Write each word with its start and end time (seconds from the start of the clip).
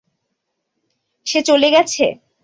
সে 1.27 1.39
চলে 1.41 1.67
গেছে? 1.71 2.05